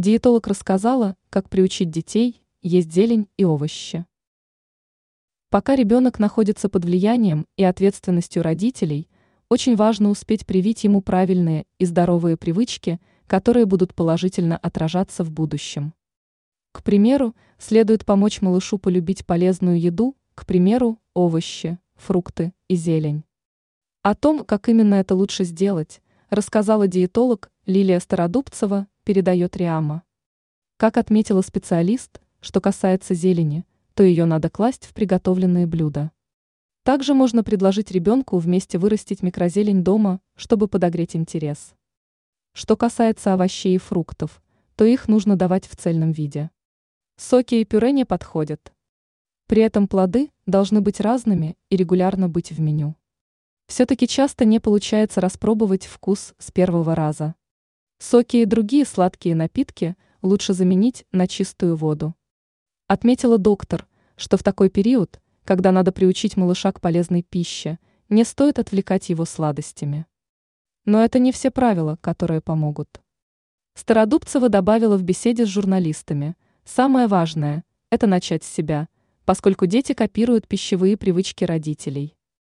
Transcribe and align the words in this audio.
Диетолог 0.00 0.46
рассказала, 0.46 1.14
как 1.28 1.50
приучить 1.50 1.90
детей 1.90 2.42
есть 2.62 2.90
зелень 2.90 3.28
и 3.36 3.44
овощи. 3.44 4.06
Пока 5.50 5.76
ребенок 5.76 6.18
находится 6.18 6.70
под 6.70 6.86
влиянием 6.86 7.46
и 7.58 7.64
ответственностью 7.64 8.42
родителей, 8.42 9.10
очень 9.50 9.76
важно 9.76 10.08
успеть 10.08 10.46
привить 10.46 10.84
ему 10.84 11.02
правильные 11.02 11.66
и 11.78 11.84
здоровые 11.84 12.38
привычки, 12.38 12.98
которые 13.26 13.66
будут 13.66 13.94
положительно 13.94 14.56
отражаться 14.56 15.22
в 15.22 15.30
будущем. 15.30 15.92
К 16.72 16.82
примеру, 16.82 17.36
следует 17.58 18.06
помочь 18.06 18.40
малышу 18.40 18.78
полюбить 18.78 19.26
полезную 19.26 19.78
еду, 19.78 20.16
к 20.34 20.46
примеру, 20.46 20.98
овощи, 21.12 21.78
фрукты 21.96 22.54
и 22.68 22.74
зелень. 22.74 23.24
О 24.00 24.14
том, 24.14 24.46
как 24.46 24.70
именно 24.70 24.94
это 24.94 25.14
лучше 25.14 25.44
сделать, 25.44 26.00
рассказала 26.30 26.88
диетолог 26.88 27.50
Лилия 27.66 28.00
Стародубцева, 28.00 28.86
передает 29.04 29.56
Риама. 29.56 30.02
Как 30.76 30.96
отметила 30.96 31.42
специалист, 31.42 32.20
что 32.40 32.60
касается 32.60 33.14
зелени, 33.14 33.66
то 33.94 34.02
ее 34.02 34.24
надо 34.24 34.48
класть 34.48 34.86
в 34.86 34.94
приготовленные 34.94 35.66
блюда. 35.66 36.10
Также 36.82 37.12
можно 37.12 37.44
предложить 37.44 37.90
ребенку 37.90 38.38
вместе 38.38 38.78
вырастить 38.78 39.22
микрозелень 39.22 39.84
дома, 39.84 40.20
чтобы 40.34 40.68
подогреть 40.68 41.14
интерес. 41.14 41.74
Что 42.52 42.76
касается 42.76 43.34
овощей 43.34 43.76
и 43.76 43.78
фруктов, 43.78 44.42
то 44.76 44.84
их 44.84 45.06
нужно 45.06 45.36
давать 45.36 45.66
в 45.66 45.76
цельном 45.76 46.12
виде. 46.12 46.50
Соки 47.16 47.56
и 47.56 47.64
пюре 47.64 47.92
не 47.92 48.06
подходят. 48.06 48.72
При 49.46 49.62
этом 49.62 49.88
плоды 49.88 50.30
должны 50.46 50.80
быть 50.80 51.00
разными 51.00 51.58
и 51.68 51.76
регулярно 51.76 52.28
быть 52.28 52.52
в 52.52 52.60
меню. 52.60 52.96
Все-таки 53.66 54.08
часто 54.08 54.44
не 54.44 54.58
получается 54.58 55.20
распробовать 55.20 55.84
вкус 55.84 56.34
с 56.38 56.50
первого 56.50 56.94
раза. 56.94 57.34
Соки 58.02 58.38
и 58.38 58.46
другие 58.46 58.86
сладкие 58.86 59.34
напитки 59.34 59.94
лучше 60.22 60.54
заменить 60.54 61.04
на 61.12 61.28
чистую 61.28 61.76
воду. 61.76 62.14
Отметила 62.86 63.36
доктор, 63.36 63.86
что 64.16 64.38
в 64.38 64.42
такой 64.42 64.70
период, 64.70 65.20
когда 65.44 65.70
надо 65.70 65.92
приучить 65.92 66.34
малыша 66.34 66.72
к 66.72 66.80
полезной 66.80 67.22
пище, 67.22 67.78
не 68.08 68.24
стоит 68.24 68.58
отвлекать 68.58 69.10
его 69.10 69.26
сладостями. 69.26 70.06
Но 70.86 71.04
это 71.04 71.18
не 71.18 71.30
все 71.30 71.50
правила, 71.50 71.98
которые 72.00 72.40
помогут. 72.40 73.02
Стародубцева 73.74 74.48
добавила 74.48 74.96
в 74.96 75.02
беседе 75.02 75.44
с 75.44 75.48
журналистами, 75.50 76.36
самое 76.64 77.06
важное– 77.06 77.64
это 77.90 78.06
начать 78.06 78.44
с 78.44 78.50
себя, 78.50 78.88
поскольку 79.26 79.66
дети 79.66 79.92
копируют 79.92 80.48
пищевые 80.48 80.96
привычки 80.96 81.44
родителей. 81.44 82.16